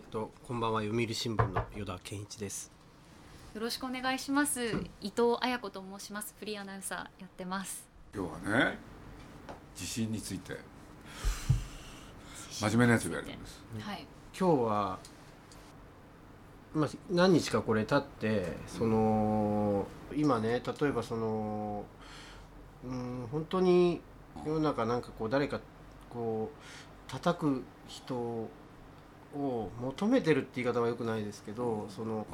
[0.00, 2.72] えー、とこんばんは読売新聞の依田健一です
[3.54, 4.62] よろしくお願いします。
[5.00, 6.34] 伊藤彩子と申します。
[6.38, 7.86] フリーアナウンサーやってます。
[8.14, 8.78] 今日はね
[9.74, 10.56] 地震について
[12.50, 14.06] 真面目なやつをやるんですはい。
[14.38, 14.98] 今日は、
[16.72, 21.84] まあ、何日かこれ経ってその今ね例えばその
[22.84, 24.00] うん本当に
[24.46, 25.60] 世の中なんかこう誰か
[26.08, 28.48] こう叩く人
[29.36, 32.26] を求めてるって言い方はよくないですけどその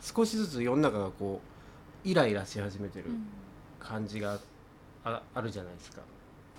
[0.00, 1.40] 少しずつ世の中がこ
[2.04, 3.06] うイライラし始めてる
[3.78, 4.38] 感じが
[5.04, 6.02] ああるじゃないですか。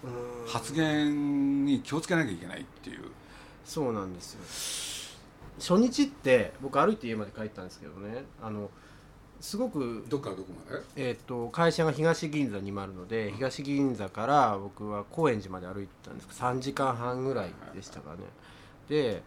[0.04, 0.48] うん。
[0.48, 3.12] 発言に気をつけなきゃいけないっていう。
[3.66, 4.34] そうなんです
[5.60, 5.76] よ。
[5.78, 8.24] 初日って僕歩いて家まで帰ったんですけどね。
[8.42, 8.70] あの
[9.40, 10.84] すごく、どっからどこまで？
[10.96, 18.20] えー、と会社が東銀座にもあるので東銀座から僕は高円寺まで歩いてたんですけど3時間半ぐらいでしたかね。
[18.90, 19.22] で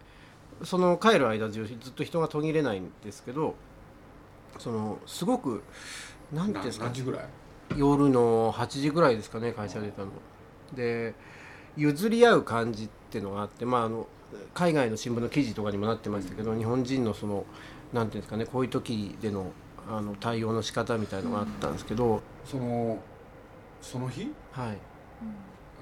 [0.63, 3.55] その帰る間中ずっと人が途切れないんですけど
[4.59, 5.63] そのすごく
[6.33, 6.91] 何ていうんですか
[7.77, 10.09] 夜の8時ぐらいですかね会社出たの。
[10.75, 11.15] で
[11.77, 14.07] 譲り合う感じっていうのがあってまああの
[14.55, 17.45] 海外の新聞の記事とかにもなってましたけど日本人のその
[17.93, 19.53] なんていうんですかねこういう時での
[19.89, 22.99] あの対応の仕方みたいのがあったんですけど、その
[23.81, 24.31] その日？
[24.53, 24.79] はい。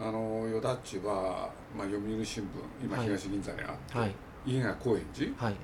[0.00, 2.46] あのヨダッチは、まあ、読売新聞
[2.84, 3.06] 今はい。
[3.06, 4.14] 東銀座にあって、はい
[4.48, 5.30] 家が高円寺？
[5.36, 5.54] はい。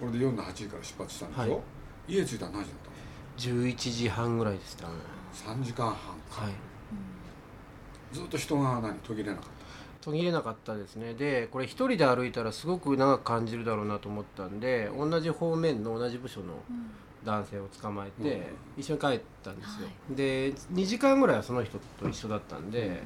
[0.00, 1.46] これで夜の8時から出発したんでしょ、は
[2.08, 2.12] い。
[2.14, 2.90] 家着いたら何時だった
[3.38, 4.94] 11時半ぐらいでしたね
[5.46, 5.94] の3時間半
[6.44, 6.54] はい。
[8.12, 8.94] ずっと人が何？
[9.04, 9.44] 途切れなかっ
[10.00, 11.14] 途切れなかったですね。
[11.14, 16.54] でこれ一人で歩いたらすごく長く感じるだろうなと思ったんで同じ方面の同じ部署の
[17.24, 18.34] 男性を捕まえて、
[18.76, 18.80] うん。
[18.80, 23.00] 一緒に帰ったんですよ、で2時間ぐらいはその人と一緒だったんで、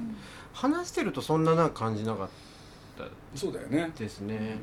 [0.53, 2.31] 話してるとそんななんか感じなかった
[2.97, 3.03] た
[3.35, 3.91] そうだよね。
[3.97, 4.57] ですね、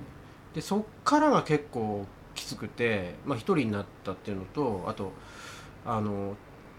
[0.54, 5.12] でそっからが結構きつくて、まあ、一人になったっていうのとあと
[5.84, 6.34] あの、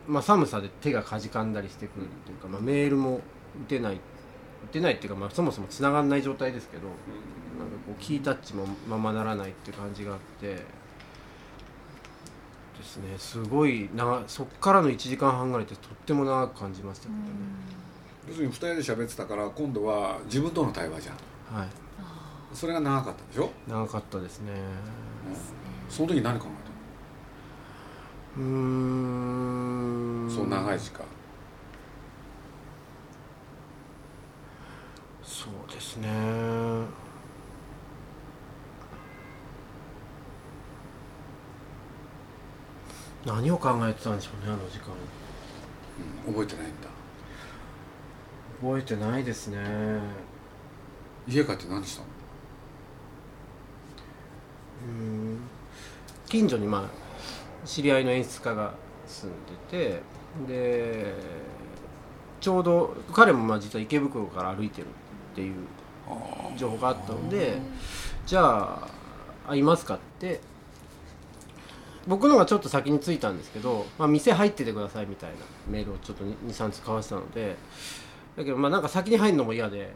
[0.08, 3.22] まあ、寒さで手がかじかんだりしてくるっていうか、まあ、メールも
[3.66, 3.96] 打てない
[4.66, 6.96] 打てないっていうか、まあ、そもそも繋がんない状態ですけどなんか
[7.86, 10.64] こうキータッチもままならないっていう感じがあってで
[12.84, 13.18] すね。
[13.18, 17.24] すごい長そっからの1時間半ぐらいってとっても長く感じましたけどね、
[18.28, 21.12] 要するに2人で喋ってたから今度は自分との対話じゃ
[21.56, 21.60] ん。
[21.60, 21.85] はい
[22.56, 23.52] それが長かったでしょ？
[23.68, 24.54] 長かったですね。
[25.90, 26.50] その時何考え
[28.40, 30.28] うーん。
[30.30, 31.06] たのそう長い時間。
[35.24, 36.08] そうですね。
[43.26, 44.94] 何を考えてたんでしょうねあの時間。
[46.28, 46.34] うん。
[46.34, 46.88] 覚えてないんだ。
[48.62, 49.58] 覚えてないですね。
[51.28, 52.08] 家帰って何したの？
[52.08, 52.15] うん
[56.28, 58.74] 近所にまあ知り合いの演出家が
[59.08, 59.36] 住ん
[59.70, 60.00] で
[60.48, 61.14] てで
[62.40, 65.56] ちょうど彼もまあ実は池袋から歩いてるっていう
[66.58, 67.58] 情報があったので
[68.26, 68.80] じゃ
[69.46, 70.40] あ会いますかって。
[72.08, 75.38] 僕のがちょっと先に着いたんですけど、まあ、店入っててくださいみたいな
[75.68, 77.56] メールをちょっと23つ交わしたので
[78.38, 79.92] だけどまあなんか先に入るのも嫌で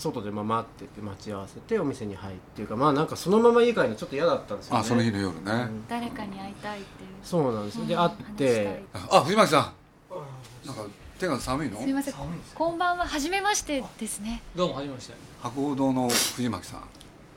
[0.00, 7.08] 外でまあ待ってて待ち合わせてお店に入っていうかまあなんかそのまま家帰るのちょっと嫌だったんですよねあその日の夜ね、うん誰かに会いたいっていう。
[7.22, 10.82] そうなんですよでうん会ってあ藤巻さんなんか
[11.18, 11.78] 手が寒いの？
[11.78, 12.14] すみません。
[12.54, 13.06] こんばんは。
[13.06, 14.40] 初めましてですね。
[14.56, 15.12] どうもはじめまして
[15.42, 16.82] 博報堂の藤巻さん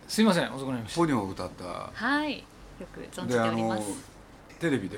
[0.08, 2.38] すいません遅くなりましたポニョを歌ったはい。
[2.38, 3.84] よく存じております。
[4.60, 4.98] テレビで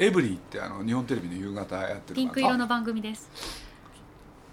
[0.00, 3.30] エブリィってあの日本テレビの夕方やってるピンク色の番組です。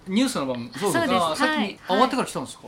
[0.08, 0.94] ニュースの番組そう。
[0.94, 1.14] です。
[1.14, 1.80] あ先に、はい。
[1.84, 2.68] あ終わってから来たんですか？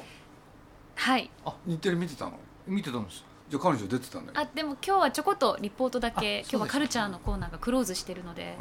[0.95, 1.29] はい。
[1.45, 2.33] あ日テレ見てたの？
[2.67, 4.39] 見てたんですじゃあ彼女出てたんだよ。
[4.39, 8.55] あでも今日はちょこっとリポートだけあ今日はカルチャーのコーナーがクローズしてるので、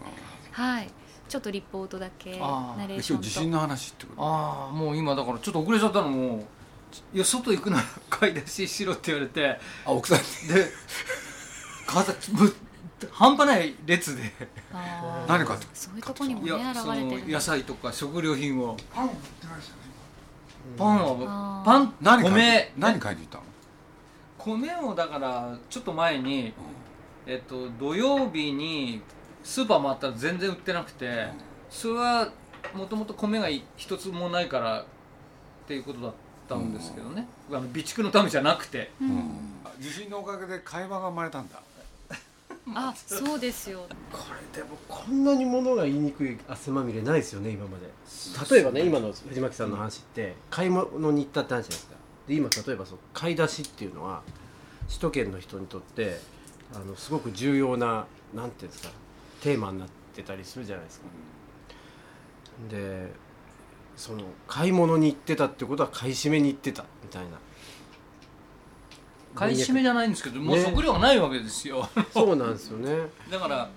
[0.52, 0.88] はい。
[1.28, 3.24] ちょっとリポートだけナレでーションと。
[3.24, 4.22] 今日地震の話ってこと？
[4.22, 6.08] ああもう今だからちょっと遅れちゃったの。
[6.08, 6.44] も
[7.12, 9.58] いや外行くなら買い出ししろって言われて。
[9.84, 10.54] あ奥さんに。
[10.54, 10.66] で
[11.86, 12.56] 風ぶ
[13.10, 14.22] 半端ない列で。
[15.28, 15.56] 何か。
[15.72, 18.76] そういうとこにもいね野菜とか食料品を。
[18.92, 19.80] パン売ってましたね
[20.76, 22.72] パンはパン何米。
[22.76, 23.38] 何買いに行った？
[23.38, 23.44] の
[24.38, 26.52] 米もだからちょっと前に、
[27.26, 29.00] えっと、土曜日に
[29.44, 31.28] スーパー回ったら全然売ってなくて
[31.70, 32.28] それは
[32.74, 34.84] もともと米が一つもないからっ
[35.66, 36.12] ていうことだっ
[36.48, 38.90] たんですけどね、あの備蓄のためじゃなくて。
[39.00, 39.10] ううん。
[39.10, 41.60] ん地震のおかげで会話が生まれたんだ
[42.74, 43.86] あそうですよ。
[44.12, 44.18] こ
[44.52, 47.86] れでもこんなに物が言いにくい汗まみれないですよね今まで。
[48.54, 51.96] 例えばね今の藤巻さんの話って買い物に行ったって話じゃないですか。
[52.28, 54.22] で今例えばそう買い出しっていうのは
[54.88, 56.20] 首都圏の人にとって
[56.74, 58.90] あのすごく重要ななんていうんですか
[59.40, 61.06] テーマになってたりするじゃないですか。
[62.70, 63.12] で
[63.96, 67.38] その買い物に行ってたってことは買い占めに行ってたみたいな
[69.38, 71.88] 買い占めじゃないんですけどもうね食料がないわけですよ。
[72.12, 73.08] そうなんですよね。
[73.30, 73.68] だからあの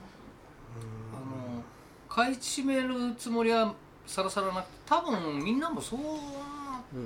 [2.10, 3.74] 買い占めるつもりは
[4.08, 6.08] さらさらなくて多分みんなもそんな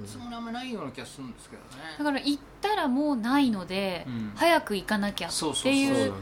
[0.06, 1.68] つもりはあんまりないような気がするんですけどね、
[2.00, 4.32] だから行ったらもうないので、うん。
[4.36, 6.14] 早く行かなきゃそうそうそうっていそう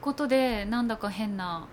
[0.00, 1.66] ことでなんだか変な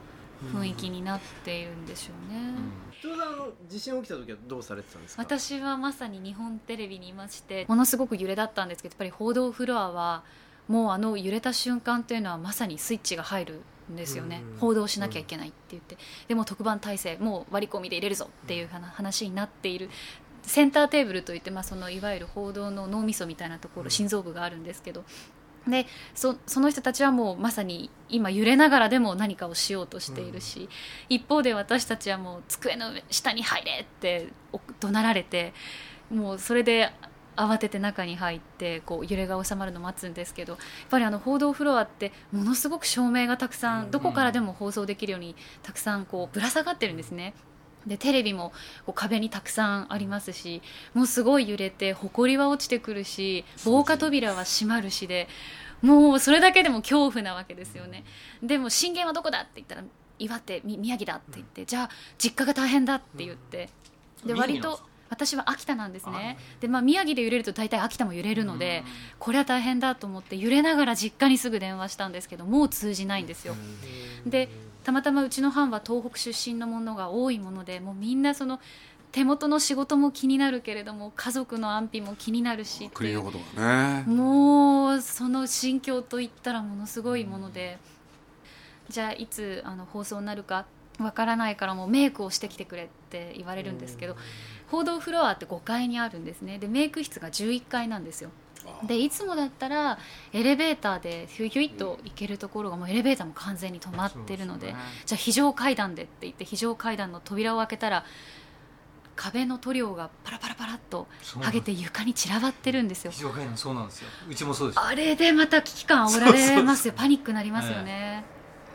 [0.53, 2.53] 雰囲気になっているんでしょうね、
[3.01, 5.22] ちょうどあの地震起きた時はどうされてたんですか？
[5.22, 10.24] 私はまさに日本テレビにいましてものすごく揺れだったんですけどやっぱり報道フロアは
[10.68, 13.62] もうあの揺れた瞬間というのはまさにスイッチが入る
[13.92, 14.44] んですよね。
[14.54, 15.98] うん報道しなきゃいけないって言って。
[16.28, 19.90] でも特番体制もう割り込みで入れるぞっていう話話になっている。
[20.42, 25.04] センターテーブルといって、まあ、そのいわゆる報道の脳みそみたいなところ心臓部があるんですけど
[25.69, 25.86] で
[26.16, 30.69] そその人たちはもうまさに今揺れながらでも何かをしようとしているし、
[31.10, 35.54] 一方で私たちはもう机の上下に入れってお怒鳴られて
[36.12, 36.92] もうそれで
[37.36, 47.33] 慌てて中に入ってこう揺れが収まるのを待つんですけどやっぱりあの報道フロアってものすごく照明がたくさんどこからでも放送できるようにたくさんこうぶら下がってるんですね。
[47.87, 48.51] でテレビも
[48.85, 50.61] こう壁にたくさんありますし
[50.93, 55.27] もうすごい揺れて埃は落ちてくるし防火扉は閉まるしで
[55.81, 58.03] もうそれだけでも恐怖なわけですよね。
[58.43, 59.83] でも震源はどこだって言ったら
[60.17, 63.69] 岩手み宮城だって言って、じゃあ実家が大変だって言って、
[64.25, 66.37] で割と宮城なんですか私は秋田なんですね。
[66.59, 68.83] で、まあ、宮城で揺れると大体秋田も揺れるので、
[69.17, 73.55] これは大変だと思って揺れながら実家にすぐ電話したんですけどもう通じないんですよ、
[74.25, 74.49] で
[74.83, 78.59] たまたまうちの班は東北出身のものが多いものでもうみんなその
[79.11, 87.79] 手元の仕事も気になるけれども家族の安否も気になるし国のことがねもうその心境といったらものすごいもので、
[88.89, 90.65] じゃあいつあの放送になるか
[90.99, 94.15] わからないからもうメイクをしてきてくれって言われるんですけど、
[94.69, 96.59] 報道フロアって5階にあるんですね。
[96.59, 98.29] でメイク室が11階なんですよ
[98.83, 99.98] でいつもだったら
[100.33, 104.75] エレベーターでヒュイヒュイっと行けるところがもうエレベーターも完全に止まってるので
[105.06, 108.06] じゃあ非常階段でって言って非常階段の扉を開けたら
[109.16, 113.12] 壁の塗料がパラパラパラっと剥げて床に散らばってるんですよ。
[113.12, 114.08] 非常階段そうなんですよ。
[114.29, 116.93] うちもそうですあれでまた危機感煽られますよ。
[116.96, 118.24] パニックになりますよね、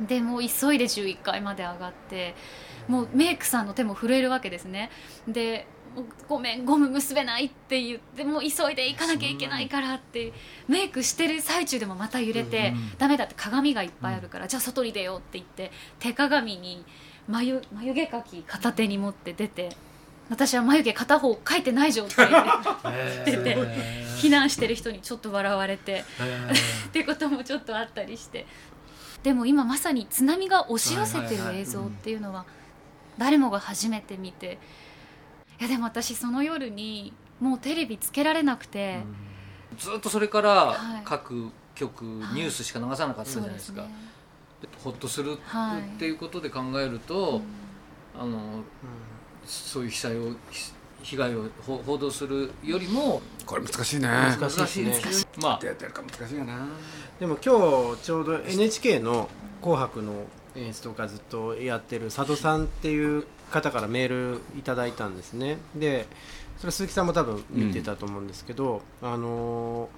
[0.01, 2.35] でもう急いで11階まで上がって
[2.89, 4.91] もうメイクさんの手も震えるわけですね。
[5.27, 5.67] で
[6.29, 10.33] ごめんゴム結べないって言ってもう急いで行かなきゃいけないからって
[10.69, 16.85] メイクしてる最中でもまた揺れて、うんダメだって鏡がいっぱいあるから、じゃあ外に出ようって言って手鏡に
[17.29, 19.71] 眉眉毛描き片手に持って出て
[20.31, 22.29] 私は眉毛片方描いてない状態
[23.25, 23.57] で出て
[24.21, 26.05] 避難してる人にちょっと笑われて
[26.89, 28.47] ってこともちょっとあったりして。
[29.23, 32.45] でも今まさに津波が押し寄せてる映像っていうのは
[33.17, 34.59] 誰もが初めて見て
[35.61, 39.01] いやでも私その夜にもうテレビつけられなくて、
[39.79, 41.03] ずっとそれからはい。
[41.05, 43.83] 各局、はいニュースしか流さなかったじゃないですか。
[43.83, 43.89] ね
[44.63, 47.41] でほっとするはいっていうことで考えると、
[48.19, 48.63] あの
[49.45, 54.09] そういう被災をひ被害をほ報道するよりもこれ難しいね。
[54.09, 55.31] 難しいですね。
[55.43, 55.67] まあ。
[55.67, 56.67] やってるか難しいよな。
[57.21, 59.29] でも今日ちょうど NHK の
[59.61, 60.25] 「紅白」の
[60.57, 65.59] 演出とかずっとやってる佐渡さんっていう方からメールいただいたんですね。
[65.77, 66.07] で
[66.59, 69.89] それ鈴木さんも多分見てたと思うんですけど、あの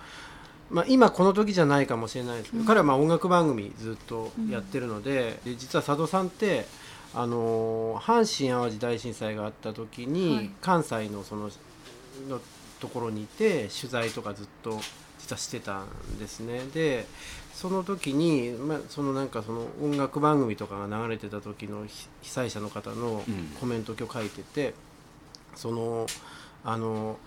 [0.71, 6.67] ーまあ、今この時じゃないかもしれないですけど、彼はまあ音楽番組ずっとやってるので,、で実は佐渡さんって、
[7.15, 10.51] あのー阪神・淡路大震災があった時に、はい。
[10.61, 11.51] 関西のその
[12.29, 12.41] の
[12.81, 14.79] ところにいて取材とかずっと
[15.19, 16.61] 実はしてたんですね。
[16.75, 17.07] で
[17.55, 23.47] その時に、まあ、そのなんかその音楽番組とかが流れてた時のひ被災者の方のうん。
[23.59, 24.75] コメントを今日書いてて、
[25.55, 26.07] その
[26.65, 27.19] あの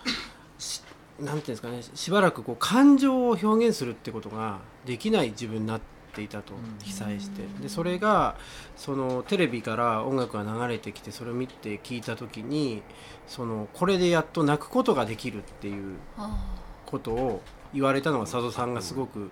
[0.58, 0.82] し
[1.18, 5.80] なんていうんですかねしばらくこう感情を表現するってことができない自分になっ
[6.10, 6.78] っていたとうん。
[6.82, 7.42] 被災して。
[7.60, 8.36] でそれが
[8.76, 12.82] そのテレビから音楽が流れてきてそれを見て聞いた時に
[13.26, 16.54] そのこれでやっと泣くことができるっていうあ
[16.86, 19.30] ことを言われたのが佐渡さんがすごく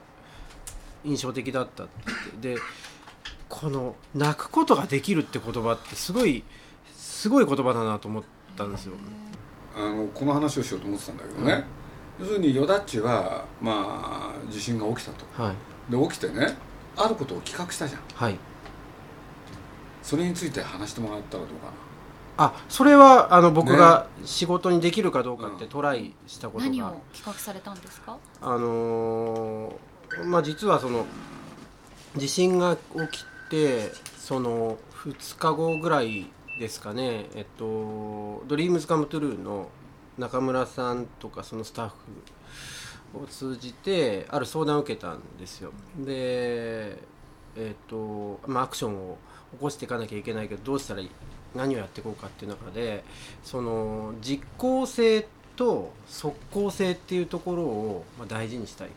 [1.05, 1.93] 印象的だったって。
[2.07, 2.61] 言ってで
[3.49, 6.45] この「泣くことができる」って言葉ってすごい
[6.95, 8.23] すごい言葉だなと思っ
[8.57, 8.95] たんですよ。
[9.77, 11.65] あのこの話をしようと思ってたんだけどね、
[12.19, 15.43] 要するにヨダッチはまあ地震が起きたと。
[15.43, 16.57] はい、で起きてね
[16.99, 18.01] あることを企画したじゃん。
[18.15, 18.37] はい。
[20.03, 21.73] それについて話してもらったらどうかな。
[22.41, 28.17] あそれはあの僕が仕事にできるかどうかってトライしたことが、何を企画されたんですか？
[28.41, 31.05] あのーまあ実はその
[32.17, 37.27] 地震が起きてその2日後ぐらいですかね。
[37.35, 39.69] えっと「DREAMS COME TRUE の
[40.17, 41.95] 中村さんとかそのスタッフ
[43.15, 45.73] を通じてある相談を受けたんですよ。
[45.99, 46.99] で
[47.57, 49.19] えっとまあアクションを
[49.53, 51.11] 起こしていかなきゃいけないけどどうしたらいい
[51.55, 53.05] 何をやっていこうかっていう中で
[53.43, 58.89] その実効性と即効性っていうところをま大事にしたい。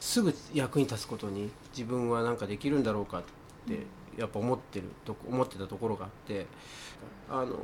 [0.00, 3.22] すぐ役に立つことに自分は何かできるんだろうかっ
[3.66, 3.80] て
[4.16, 6.46] やっぱ思ってるとこ思ってたところがあって
[7.28, 7.56] あの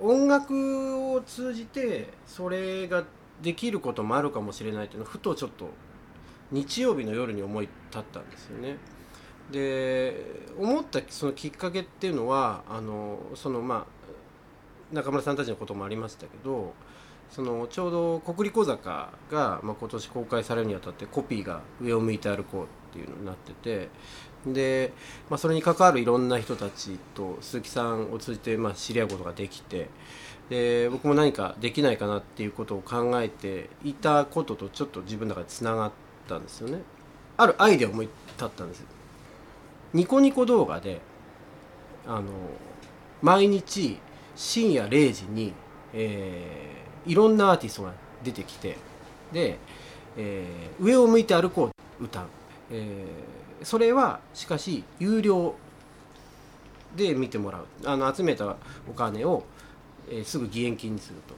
[0.00, 3.04] 音楽を通じてそれが
[3.42, 5.70] できることもあるかもしれないっていうのをふとちょっと
[6.50, 8.76] 日曜日の夜に思い立ったんですよね。
[9.50, 13.86] で思ったそのきっかけっていうのはあのそのま
[14.92, 16.74] あ中村さんたちのこともありましたけど
[17.30, 23.88] そのちょうど国立小坂が、まあ、今年公開されるにあたってコピーが「上を向いて歩こう」っていうのになってて
[24.46, 24.92] で、
[25.28, 29.88] まあ、それに関わるいろんな人たちと鈴木さんを通じて、まあ、知り合うことができて
[30.48, 35.92] で僕も何かできないかなっていうことを考えていたこととちょっと自分の中でつながっ
[36.26, 36.78] たんですよね。
[37.36, 38.84] あるアイデアを思い立ったんです
[39.92, 41.00] ニコニコ動画で
[42.06, 42.24] あの
[43.22, 43.98] 毎日
[44.34, 45.52] 深夜0時に、
[45.92, 48.76] えーいろんなアーティストが出てきて
[49.32, 49.56] で、
[50.16, 51.70] えー上を向いて歩こう」
[52.04, 52.26] 歌う、
[52.70, 55.54] えーそれはしかし有料
[56.96, 57.66] で見てもらう。
[57.84, 58.56] あの集めた
[58.88, 59.42] お金を、
[60.10, 61.34] えーすぐ義援金にすると。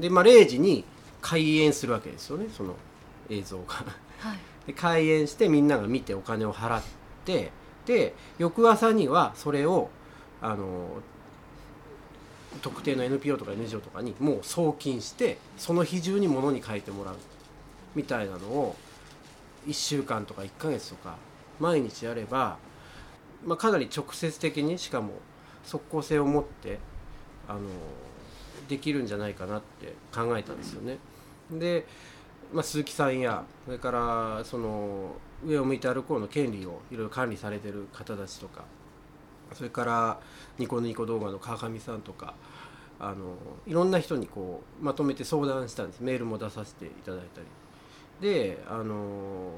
[0.00, 0.84] で、まあ、0時に
[1.20, 2.74] 開演するわけですよねその
[3.30, 3.74] 映像が。
[4.18, 4.38] はい。
[4.66, 6.82] で開演してみんなが見てお金を払っ
[7.24, 7.50] て
[7.84, 9.90] で翌朝にはそれを
[10.40, 11.00] あの
[12.60, 17.16] 特定の NPO とか NGO とかにもう送金してその日中に物に書いてもらう。
[17.94, 18.76] みたいなのを
[19.66, 21.16] 1週間とか1ヶ月とか
[21.60, 22.56] 毎日やれば、
[23.44, 25.14] まあ、かなり直接的にしかも
[25.64, 26.78] 即効性を持って
[27.48, 27.60] あの
[28.72, 30.96] できるんじゃないかなって考えたんですよね。
[31.50, 31.84] で、
[32.54, 35.10] まあ、鈴木さんやそれからその
[35.44, 38.64] 上を向いて歩こうの権利をいろいろ管理されてる方たちとか
[39.52, 40.18] それから
[40.58, 42.34] ニコニコ動画の川上さんとか
[42.98, 43.34] あの
[43.66, 47.40] いろんな人にこうまとめて相談したんですメールも出させていただいた
[48.22, 49.50] りであの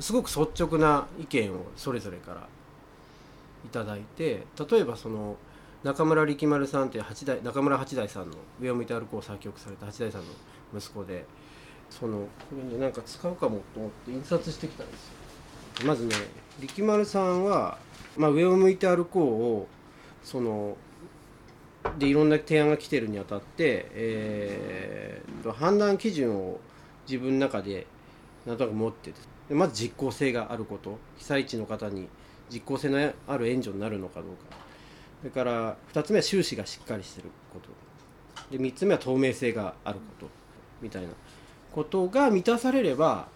[0.00, 2.48] すごく率直な意見をそれぞれから
[3.66, 5.36] いただいて例えばその
[5.84, 10.26] 中村力丸さんっていう八代中村八大さんの「上を向いて歩こう」を作曲された八大さんの
[10.74, 11.26] 息子で
[11.90, 12.26] そのこ
[12.56, 15.08] れねなんか使うかもと思って印刷してきたんです
[15.82, 15.86] よ。
[15.86, 16.14] まずね
[16.58, 17.78] 力丸さんは、
[18.16, 19.68] まあ、上を向いて歩こうを
[20.22, 20.76] その
[21.98, 26.58] でいろんな提案が来てるにあたって、えー判断基準を
[27.06, 27.86] 自分の中で
[28.46, 29.20] なんとなく持ってて。
[29.50, 30.98] でまず実効性があること。
[31.18, 32.08] 被災地の方に
[32.50, 34.63] 実効性のある援助になるのかどうか。
[35.24, 37.70] それから2つ目は収支がしっかりしてること。
[38.54, 40.28] で3つ目は透明性があること。
[40.82, 41.08] みたいな
[41.72, 43.28] ことが満たされれば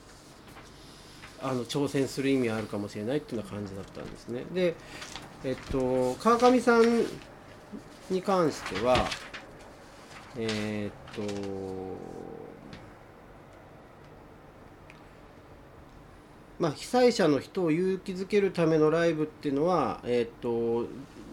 [1.40, 4.44] あの挑戦する意味はあるかもしれないっていうような感じだったんですね。
[4.52, 4.74] で
[5.44, 7.06] えっと川上さん
[8.10, 9.06] に関しては
[10.36, 11.96] えーっと
[16.58, 20.88] まあ、被災者の人を勇気づけるためのライブっていうのは、えーと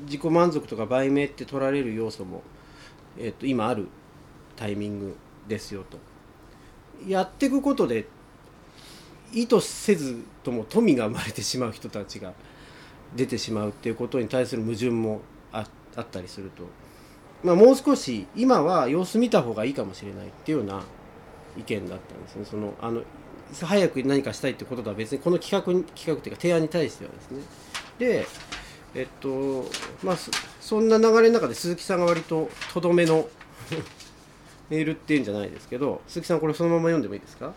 [0.06, 2.44] 自己満足とか売名って取られる要素も、
[3.18, 3.88] えーと今ある
[4.56, 5.16] タイミング
[5.48, 5.98] ですよと。
[7.08, 8.08] やっていくことで
[9.34, 12.34] 意図せずとも富が生まれてしまう人たちが
[13.16, 16.64] 出てしまうっていうことに対する矛盾もああったりすると、
[17.44, 20.84] まあ、もう少し今は様子見た方がいいかもしれないっていうような
[21.58, 22.46] 意見だったんですね。
[22.46, 23.02] そのあの
[23.54, 25.62] 早く何かしたいってこととは別にこの企画
[25.96, 27.42] 企画というか提案に対してはですね。
[28.00, 28.28] で
[28.96, 29.66] えっと
[30.04, 30.18] まあ
[30.62, 33.28] そんな流れの中で鈴木さんが割ととどめの
[34.70, 37.54] メールっていうんじゃないですけど鈴木さんこれそのまま読んでもいいですか？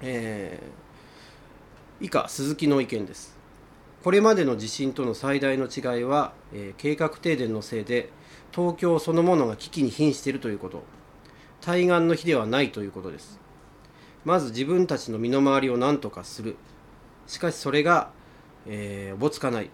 [0.00, 3.36] えー以下鈴木の意見です。
[4.02, 8.08] これまでの地震との最大の違いは、えー計画停電のせいで
[8.50, 10.82] 東京そのものが危機に瀕しているということ。
[11.60, 13.38] 対岸の火ではないということです。
[14.24, 16.56] まず自分たちの身の回りを何とかする。
[17.26, 18.10] しかしそれが、
[18.66, 19.70] えーおぼつかない。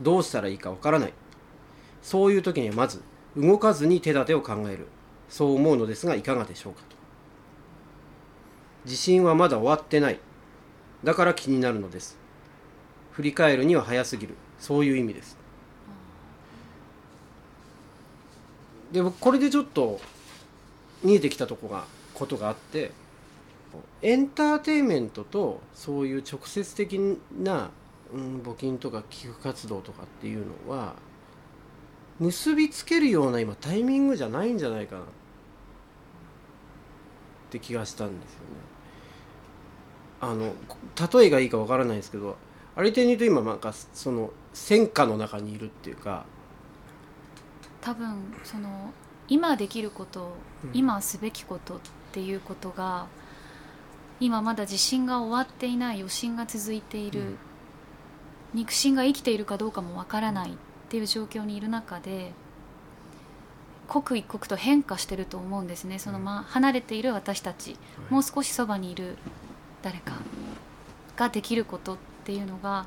[0.00, 1.12] どうしたらいいかわからない。
[2.02, 3.02] そういう時にはまず
[3.36, 4.86] 動かずに手立てを考える。
[5.28, 6.96] そう思うのですがいかがでしょうかと。
[8.84, 10.18] 地震はまだ終わってない。
[11.04, 12.18] だから気になるのです。
[13.12, 14.34] 振り返るには早すぎる。
[14.58, 15.36] そういう意味です。
[18.92, 20.00] で僕これでちょっと
[21.02, 22.92] 見えてきたとこがことがあって。
[24.02, 26.98] エンターテインメントとそういう直接的
[27.40, 27.70] な、
[28.12, 30.94] うん、募金とか寄付活動とかっていうのは
[32.18, 35.04] 結びつけるような今タイミングじゃないんじゃないかなっ
[37.50, 38.46] て気がしたんですよね。
[40.20, 40.52] あの
[41.20, 42.36] 例えがいいかわからないですけど
[42.74, 46.26] ありていに言うと今なんかその戦火の中にいるっていうか
[47.80, 48.92] 多分その
[49.28, 51.78] 今できること、うん今すべきことっ
[52.10, 53.06] ていうことが
[54.20, 57.38] 今まだ地震が終わっていない余震が続いている、うん。
[58.54, 60.54] 肉親が生きているかどうかもわからないっ
[60.88, 62.32] ていう状況にいる中で
[63.88, 65.98] 刻一刻と変化してると思うんですね。
[65.98, 67.76] その、ま、離れている私たち、
[68.10, 69.16] もう少しそばにいる
[69.82, 70.12] 誰か
[71.16, 72.86] ができることっていうのが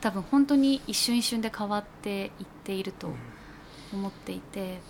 [0.00, 3.10] 多分本当に一瞬一瞬で変わっていっていると
[3.92, 4.80] 思っていて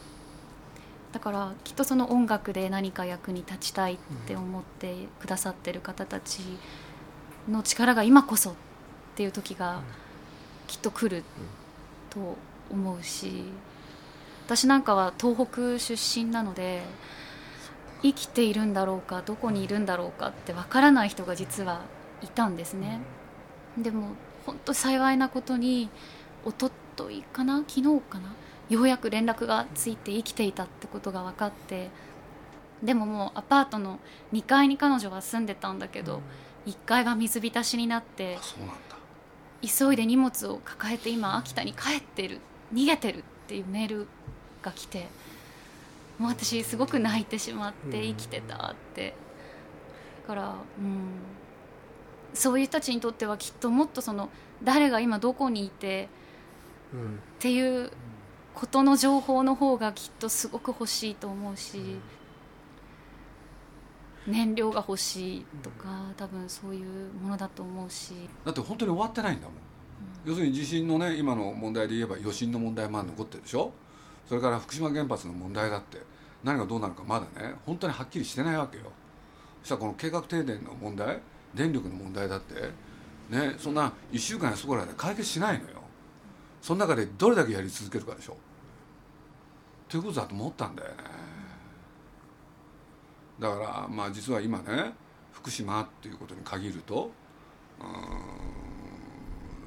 [1.13, 6.41] だからきっとその音楽で何か役に立ちたいって思ってくださってる方たち
[7.49, 8.55] の力が今こそっ
[9.15, 9.83] ていう時が
[10.67, 11.25] きっと来る
[12.11, 12.37] と
[12.71, 13.45] 思うし
[14.47, 16.83] 私なんかは東北出身なので
[18.03, 21.83] 生きているんだろうかどこにいるんだろうかってわからない人が実は
[22.23, 23.01] いたんですね、
[23.77, 24.11] でも
[24.47, 25.89] 本当幸いなことに
[26.47, 28.35] 一昨日かな昨日かな
[28.73, 31.91] ようやく連絡がついて生きていたってことが分かって
[32.83, 34.01] でももうアパートの
[34.33, 36.21] 2階に彼女は住んでたんだけど、
[36.67, 38.39] 1階が水浸しになって
[39.61, 42.41] 急いで荷物を抱えて今秋田に帰ってる
[42.75, 44.09] 逃げてるっていうメール
[44.63, 45.07] が来て
[46.19, 48.03] もう私すごく泣いてしまってうん。
[48.05, 49.15] 生きてたって。
[50.23, 51.09] だからうん。
[52.35, 54.31] そういう人たちにとってはきっともっとその
[54.63, 56.09] 誰が今どこにいて
[56.93, 57.15] うん。
[57.15, 57.91] っていう
[58.55, 61.99] ことの情報の方がきっとすごく欲しいと思うし、
[64.27, 68.13] 燃料が欲しいとか多分そういうものだと思うし、
[68.45, 69.57] だって本当に終わってないんだもん。
[70.25, 73.73] 要するに地震のね今の問題で言えば余震の問題まだ残ってるでしょ？
[74.29, 75.99] それから福島原発の問題だって
[76.45, 78.85] 何がどうなるかまだね本当にはっきりしてないわけよ。
[79.63, 81.21] そしたらこの計画停電の問題
[81.55, 82.55] 電力の問題だって
[83.31, 85.82] ねそんな1週間やそこらで解決しないのよ
[86.63, 88.37] その中でどれだけやり続けるかでしょ。
[89.89, 90.97] ということだと思ったんだよね。
[93.39, 94.95] だからまあ実は今ね
[95.33, 97.11] 福島っていうことに限ると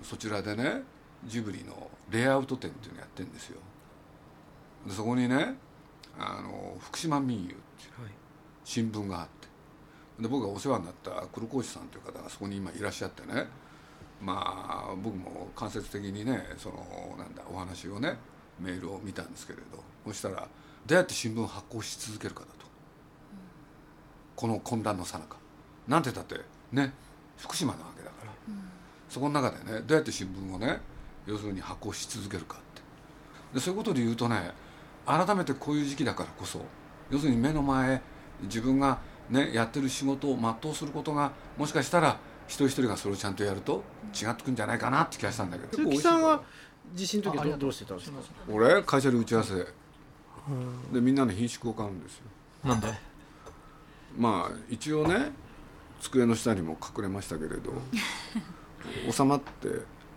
[0.02, 0.84] そちらでね
[1.26, 3.60] ジブリのレイアウト展っていうのやってるんですよ。
[4.88, 5.56] でそこにね
[6.18, 7.56] あの福島民友ってい
[8.00, 8.12] うはい。
[8.64, 9.48] 新聞があって。
[10.24, 13.48] で僕がお世話になった黒河内さんという方がそこに今いらっしゃってね
[14.22, 18.18] まあ僕も間接的にねそのなんだお話をね
[18.60, 20.48] メールを見たんですけれどそしたら
[20.86, 22.68] どうやって新聞を発行し続けるかだと、
[24.36, 25.38] この混乱のさなか。
[25.88, 26.40] なんてだって
[26.72, 26.94] ね
[27.38, 28.32] 福島なわけだから、
[29.10, 30.80] そこの中でねどうやって新聞をね
[31.26, 32.82] 要するに発行し続けるかって。
[33.56, 34.52] でそういうことで言うとね
[35.06, 36.62] 改めてこういう時期だからこそ
[37.10, 38.02] 要するに目の前
[38.44, 39.00] 自分が
[39.30, 43.84] ねやってる仕事を全うすることがもしかしたら一人一人がそれをちゃんとやると
[44.16, 45.76] 違ってくんじゃないかなって気がしたんだけど。
[45.78, 46.42] 鈴木さんは
[46.94, 48.18] 地震の時はどどうしてたんですか？
[48.50, 49.54] 俺会社で打ち合わせ。
[50.94, 52.24] でみんなの品種交換るんですよ。
[52.64, 52.88] なんで？
[54.18, 55.32] まあ一応ね
[56.00, 57.74] 机の下にも隠れましたけれど
[59.12, 59.68] 収まって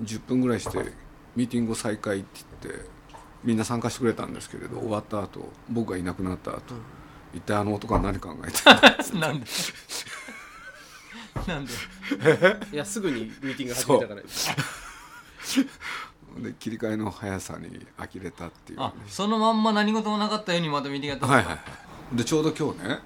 [0.02, 0.92] 10分ぐらいして
[1.34, 2.84] ミーティングを再開って言って
[3.42, 6.74] みんな参加してくれたんですけれど終わった後僕がいなくなった後
[7.34, 8.74] 一体あの男は何考えてた
[9.18, 9.46] なんで？
[11.48, 11.72] なんで。
[12.72, 14.22] いやすぐにミーティング始めたから。
[16.42, 18.84] で切り替えの速さに呆れたっていうね。
[18.84, 21.26] あそのまんま何事もなかったようにまたミーティングやった。
[21.26, 21.60] んはいはいは
[22.12, 22.16] い。
[22.16, 23.00] でちょうど今日ね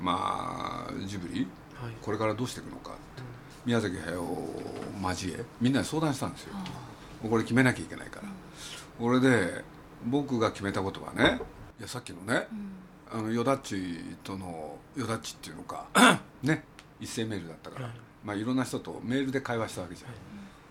[0.00, 1.48] まあジブリ
[1.82, 1.94] はい。
[2.00, 3.22] これからどうしていくのかって。
[3.64, 4.62] 宮崎駿を
[5.02, 6.54] 交えみんなで相談したんですよ。
[7.28, 8.28] これ決めなきゃいけないから。
[8.98, 9.64] これで
[10.04, 11.40] 僕が決めたことはね
[11.78, 12.46] いやさっきのね
[13.10, 15.86] あのヨダッチとのヨダッチっていうのか
[16.42, 16.64] ね。
[16.77, 17.94] 一斉メールだったから、はい。
[18.24, 20.10] まあ、いろんな人とメールで会話したわけじゃん、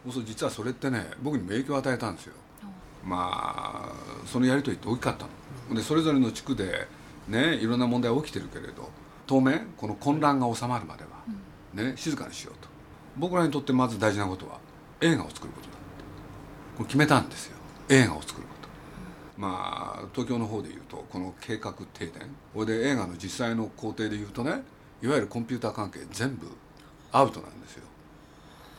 [0.03, 2.33] そうすると実はそれってね僕にも影響を与えたんですよ、
[3.03, 3.93] まあ
[4.25, 5.25] そのやり取りって大きかった
[5.69, 5.75] の。
[5.75, 6.87] でそれぞれの地区で
[7.27, 8.89] ねいろんな問題起きてるけれど
[9.25, 11.09] 当面この混乱が収まるまでは、
[11.73, 12.67] ね、静かにしようと。
[13.17, 14.59] 僕らにとってまず大事なことは
[15.01, 15.77] 映画を作ることだって。
[16.77, 17.57] これ決めたんですよ。
[17.89, 18.69] 映画を作ること。
[19.37, 22.13] まあ東京の方でいうとこの計画停電。
[22.53, 24.63] これで映画の実際の工程でいうとね
[25.01, 26.47] いわゆるコンピューター関係全部
[27.11, 27.83] アウトなんですよ。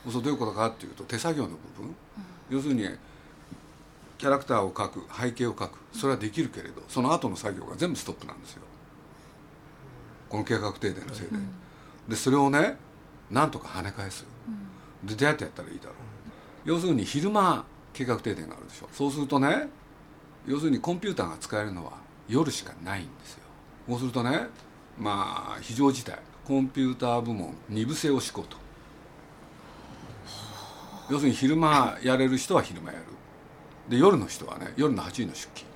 [0.03, 1.95] そうするとどういうことかっていうと手作業の部分、
[2.49, 2.87] 要するに
[4.17, 5.79] キャラクターを描く背景を描く。
[5.93, 8.61] それはできるけれどその後の作業が全部ストップなんですよ。
[10.29, 11.33] この計画停電のせいで、
[12.09, 12.77] でそれをね
[13.31, 14.25] なんとか跳ね返す、
[15.03, 15.95] でどうやってやったらいいだろう。
[16.65, 18.89] 要するに昼間計画停電があるでしょ。
[18.91, 19.69] そうするとね
[20.45, 21.93] 要するにコンピューターが使えるのは
[22.27, 23.39] 夜しかないんですよ。
[23.87, 24.47] そうするとね
[24.99, 26.19] まあ非常事態。
[26.45, 28.57] コンピューター部門二部制を敷こうと。
[31.09, 33.05] 要するに昼間やれる人は昼間やる。
[33.89, 35.69] で夜の人はね夜の8時の出勤。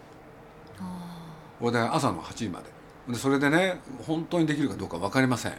[1.60, 2.66] これで朝の8時まで。
[3.14, 5.54] でそれでね本当にできるかどうか分かりません。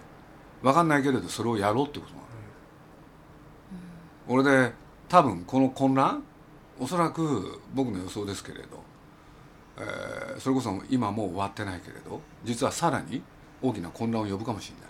[0.63, 2.25] 分かんないけれどそれをやろうってことなの、
[4.29, 4.73] 俺で
[5.09, 6.23] 多分この混乱
[6.81, 8.83] おそらく僕の予想ですけれど、
[9.77, 13.23] えーそれこそ今もう終わってないけれど実はさらに
[13.65, 14.85] 大きな混乱を呼ぶかもしれない。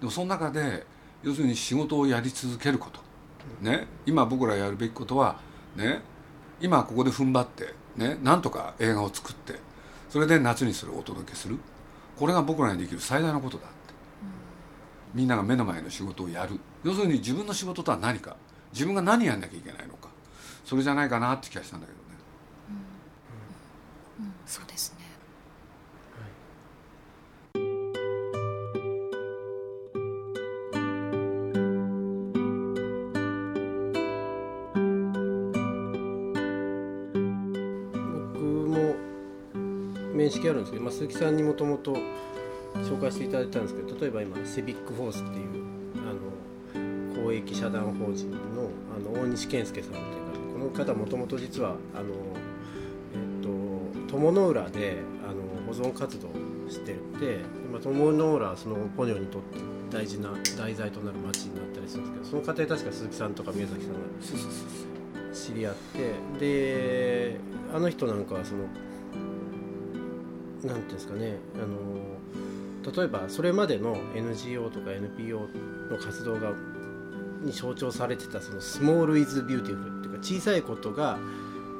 [0.00, 0.84] でもその中で
[1.22, 3.00] 要するに仕事をやり続けること、
[3.60, 5.40] ね、今僕らやるべきことは、
[5.76, 6.00] ね、
[6.60, 9.54] 今ここで踏ん張って、ね、なんとか映画を作って
[10.08, 11.58] それで夏にそれをお届けする。
[12.18, 13.76] これが僕らにできる最大のことだって、
[15.14, 16.58] みんなが目の前の仕事をやる。
[16.82, 18.36] 要するに自分の仕事とは何か。
[18.72, 20.08] 自分が何やんなきゃいけないのか。
[20.64, 22.04] それじゃないかなって気がしたんだけどね。
[24.20, 24.32] うん。
[24.46, 24.97] そうですね。
[40.38, 41.96] 識あるんですけど、まあ、鈴木さんにもともと
[42.76, 45.64] 紹介していただいたんですけど例えば今セビックフォースっていう
[46.06, 50.06] あの公益社団法人のあの大西健介さんっていう
[50.46, 52.14] 方この方もともと実はあの、
[53.14, 54.98] えっと、友の浦で
[55.28, 56.32] あの保存活動を
[56.70, 59.58] してて今友の浦はそのポニョにとって
[59.90, 65.74] 大事な題材となる町になったりするんですけどその過程確か鈴木さんとか宮崎さんが知り合っ
[66.38, 67.40] てで
[67.74, 68.64] あの人なんかはその
[70.64, 75.48] なんていうんですかねあの例えばそれまでの NGO とか NPO
[75.90, 76.52] の活動が
[77.42, 81.18] に象徴されてたその small is beautiful っていうか小さいことが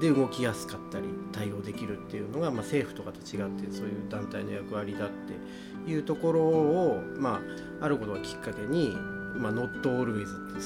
[0.01, 7.41] で動きやすかったり対応できるっていうのが、まあ、政府とかと違ってそういう団体の役割だっていうところを、ま
[7.81, 8.97] あ、あることがきっかけに、
[9.37, 10.62] まあ、not always って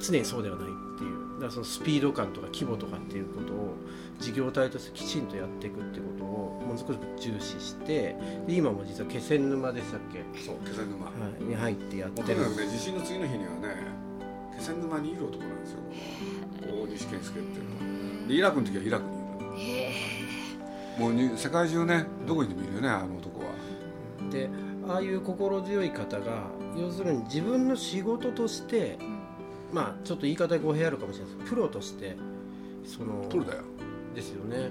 [0.00, 3.76] 常にそうではないっていうだからそのスピード感とか規模とかっていうことを
[4.24, 12.28] 事業体としてきちんとやっていくってことをものすごく重視してで今も実は気仙沼でしたっけ、そう気仙沼、はい、に入ってやってる。
[12.28, 13.76] とにかくね地震の次の日にはね
[14.56, 15.78] 気仙沼にいる男なんですよ
[16.62, 19.90] 大西健介っていうのはでイラクの時はイラクにいる
[20.98, 23.46] もうに世界中ねどこにでもいるよねあの男は。
[24.30, 24.48] で
[24.88, 28.98] ああいう心強い方が要するに自分の仕事として
[29.70, 32.16] まあちょっと言い方が語弊あるかもしれないですけどプロとして
[32.86, 33.62] その取るだよ
[34.14, 34.70] ですよね。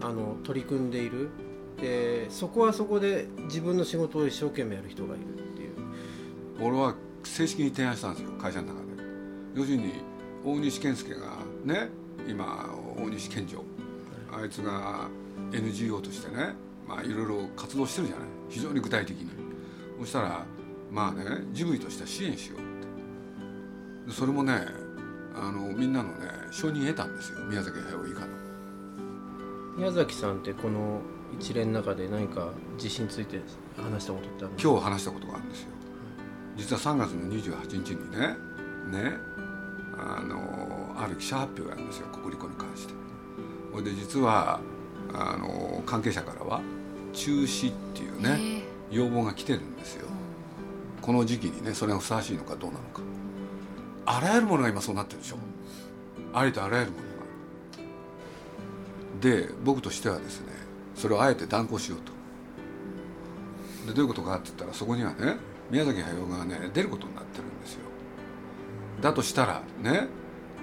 [0.00, 1.30] あの取り組んでいる。
[1.80, 5.72] でそこはそこで自分の仕事を一生懸命やる人がいるっていう。
[6.60, 9.02] 俺は正式に提案したんですよ会社の中で。
[9.54, 9.94] 要するに
[10.44, 11.88] 大西健介がね
[12.28, 13.64] 今大西健丈。
[14.32, 15.08] あいつが
[15.52, 16.54] NGO としてね
[16.86, 18.28] まあいろいろ活動してるじゃない。
[18.48, 19.30] 非常に具体的に。
[20.00, 20.44] そしたら
[20.90, 22.62] まあねジブリとしては支援しようっ
[24.04, 24.08] て。
[24.08, 24.66] でそれもね
[25.34, 27.38] あのみんなのね承認得たんですよ。
[27.48, 28.41] 宮崎駿以下の
[29.76, 31.00] 宮崎さんってこの
[31.38, 33.40] 一連の中で何か地震について
[33.76, 34.70] 話したことってあるんですか？
[34.70, 35.68] 今日話したことがあるんですよ。
[36.56, 38.18] 実は3月の28日にね
[39.00, 39.16] ね
[39.96, 42.94] あのある記者発表があるんですよ国立に関して。
[43.72, 44.60] これで実は
[45.14, 46.60] あの関係者からは
[47.14, 50.06] 中止っていうね要望が来てるんですよ。
[51.00, 53.00] この時期にねそれがふさわしいのかどうなのか。
[54.04, 55.36] あらゆるものが今そうなってるでしょ。
[56.34, 57.04] ありとあらゆるもの。
[57.06, 57.11] が
[59.22, 60.52] で僕としてはですね
[60.96, 62.12] それをあえて断行しようと。
[63.86, 65.36] でどういうことかって言ったらそこにはね
[65.70, 67.80] 宮崎駿がね出ることになってるんですよ。
[69.00, 70.08] だとしたらね、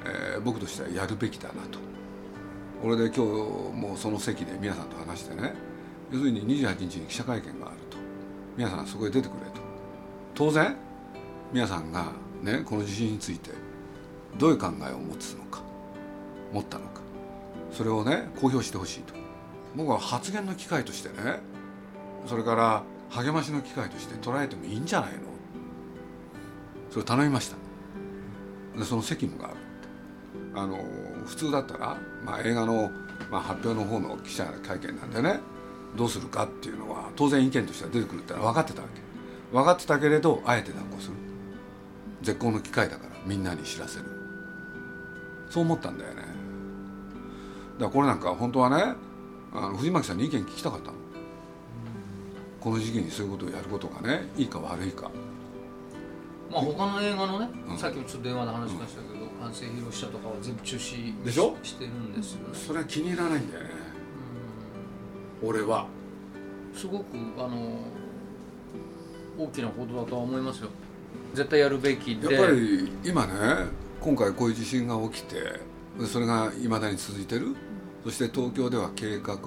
[0.05, 1.79] えー僕としてはやるべきだなと。
[2.83, 3.19] 俺で今日
[3.73, 5.53] もうその席で皆さんと話してね
[6.11, 7.97] 要するに28日に記者会見があると。
[8.57, 9.61] 皆さんそこへ出てくれと。
[10.35, 10.75] 当然
[11.51, 13.51] 皆さんがねこの地震について
[14.37, 15.61] どういう考えを持つのか
[16.53, 16.88] 持ったのか。
[17.79, 19.13] それをね公表してほしいと。
[19.73, 21.39] 僕は発言の機会としてね
[22.27, 25.19] それから励ましの機会として捉えてもいいんじゃないの？
[26.89, 27.55] それを頼みました。
[28.77, 29.57] でその責務がある。
[30.55, 30.77] あの
[31.25, 32.91] 普通だったら、まあ、映画の、
[33.31, 35.39] まあ、発表の方の記者会見なんでね
[35.95, 39.55] どうするかっていうのは当然意見としては出てくるってのは分かってたわけ。
[39.55, 41.13] 分かってたけれどあえて談行する。
[42.23, 44.05] 絶好の機会だからみんなに知らせる。
[45.49, 46.38] そう思ったんだよね。
[47.79, 48.93] だからこれなんか本当はね
[49.53, 50.93] あの藤巻さんに意見聞きたかったの。
[52.59, 55.09] この時期にそういうことをやることがねいいか悪いか。
[56.51, 57.77] まあ他の映画のね、うん。
[57.77, 61.55] さっきもちょっと電話で話しましたけど、完成披露したとかは全部中止でしょ？
[61.63, 63.69] してるんですよね、それは気に入らないんだよね。
[65.41, 65.87] 俺は。
[66.75, 67.05] すごく
[67.37, 67.77] あの
[69.37, 70.69] 大きなことだとは思いますよ。
[71.33, 72.33] 絶対やるべきで。
[72.33, 73.33] やっぱり今ね
[74.01, 75.35] 今回こういう地震が起きて
[75.97, 77.55] でそれがいまだに続いてる
[78.03, 79.37] そして東京では計画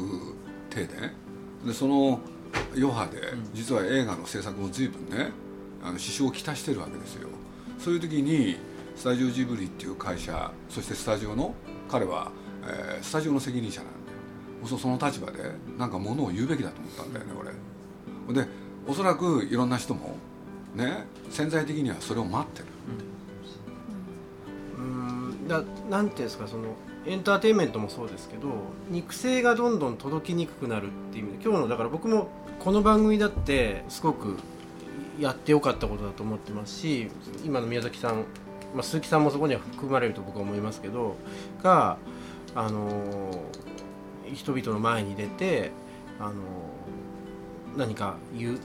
[0.71, 1.13] 停電。
[1.65, 2.21] でその
[2.77, 3.21] 余波で
[3.55, 5.31] 実は映画の制作も随分ね
[5.83, 7.29] あの支障をきたしてるわけですよ。
[7.79, 8.57] そういう時に
[8.95, 11.55] スタジオジブリっていう会社そしてスタジオの
[11.91, 12.31] 彼は、
[12.65, 17.33] えースタジオの責任者なんでそうその立場でなんかものを言うべきだと思ったんだよね
[18.29, 18.35] 俺。
[18.35, 18.49] で
[18.87, 20.17] おそらくいろんな人も
[20.75, 22.67] ね潜在的にはそれを待ってる。
[24.79, 25.49] うん。
[25.49, 26.65] だなんていうんですかその
[27.05, 28.49] エンターテインメントもそうですけど
[28.89, 32.29] 肉声がどんどん届きにくくなるっていう意味で今日のだから僕も
[32.61, 34.39] この番組だってすごく
[35.19, 37.11] やってよかったことだと思ってますし
[37.45, 38.25] 今の宮崎さん、
[38.75, 41.17] まあ、鈴木さんもそこには含まれると僕は思いますけど
[41.63, 41.99] が、
[42.55, 43.39] あのー
[44.33, 45.73] 人々の前に出て、
[46.19, 46.35] あのー
[47.77, 48.61] 何か言う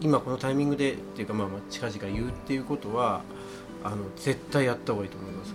[0.00, 3.22] 今このタイミングでっていうかまあまあ近々言うっていうことは
[3.84, 5.54] あの絶対やった方がいいと思います。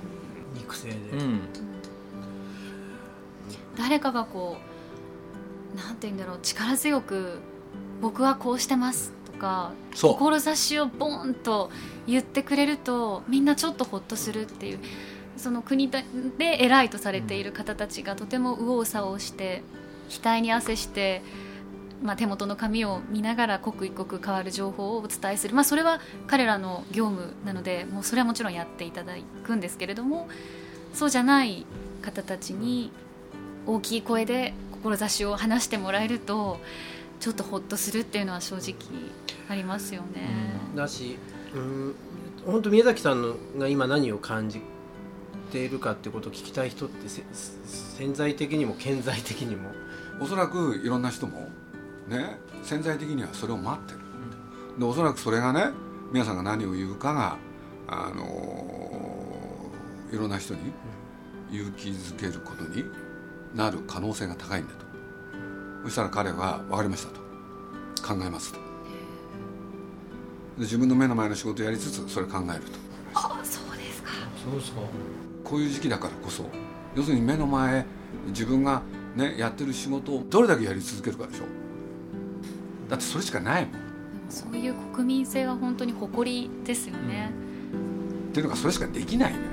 [0.56, 1.69] 肉声で、うん
[3.80, 4.58] 誰かがこ
[5.74, 7.40] うなんて言うんだろう力強く
[8.02, 11.72] 僕はこうしてますとか志をボーンと
[12.06, 14.80] 言ってくれるとみんなちょっとほっとするっていう
[15.38, 16.02] その国で
[16.64, 19.64] 偉いとされている方たちがとても右往左往して
[20.10, 21.22] 額に汗して、
[22.04, 29.14] まあ、手元の紙を見ながら刻一刻変わる情報をお伝えする、まあ、それは彼らの業務なのでもうそれはもちろんやっていただ
[29.46, 30.28] くんですけれども
[30.94, 31.66] そうじゃない
[32.02, 32.92] 方たちに
[33.66, 36.60] 大きい声で志を話してもらえると
[37.20, 38.76] ちょっとほっとするっていうのは正直
[39.50, 40.54] ありますよね。
[40.76, 41.18] だし。
[41.54, 41.96] うん。
[42.46, 44.62] 本当宮崎さんのが今何を感じ
[45.52, 47.24] ているかってことを聞きたい人ってせ
[47.98, 49.70] 潜在的にも顕在的にも。
[50.22, 51.50] おそらくいろんな人も
[52.08, 54.00] ね潜在的にはそれを待ってる。
[54.80, 55.72] でおそらくそれがね
[56.12, 57.38] 皆さんが何を言うかが
[57.88, 59.72] あの
[60.12, 60.60] いろんな人に
[61.52, 62.86] 勇気づけることに
[63.56, 64.86] なる可能性が高いんだと。
[65.86, 67.20] そしたら彼は分かりましたと。
[68.02, 68.60] 考えますと。
[68.60, 68.66] で
[70.60, 72.72] 自分の目の前の仕事をやりつつそれを考えると。
[73.14, 74.12] あそうですか。
[74.44, 74.82] そうですか
[75.44, 76.46] こういう時期だからこそ
[76.96, 77.86] 要するに目の前
[78.28, 78.82] 自分が
[79.16, 81.46] ねやってる仕事をどれだけやり続けるかでしょ。
[82.90, 83.74] だってそれしかないもん。
[84.30, 87.32] そういう国民性は本当に誇りですよね。
[88.30, 89.46] っていうのがそれしかできないのよ